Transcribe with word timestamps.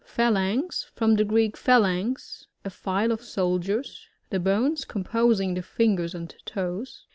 Phalanx.— 0.03 0.89
^From 0.97 1.15
the 1.15 1.23
Gteek^phalagx, 1.23 2.47
a 2.65 2.71
file 2.71 3.11
of 3.11 3.21
soldiers. 3.21 4.07
The 4.31 4.39
bones 4.39 4.83
com 4.83 5.03
posing 5.03 5.53
the 5.53 5.61
fingers 5.61 6.15
and 6.15 6.33
toes. 6.43 7.05